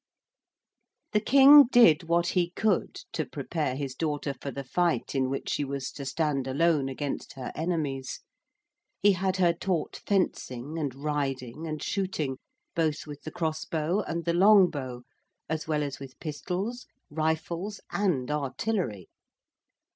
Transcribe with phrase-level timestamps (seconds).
[1.11, 5.47] The King did what he could to prepare his daughter for the fight in which
[5.51, 8.19] she was to stand alone against her enemies.
[9.03, 12.39] He had her taught fencing and riding and shooting,
[12.75, 15.03] both with the cross bow and the long bow,
[15.47, 19.07] as well as with pistols, rifles, and artillery.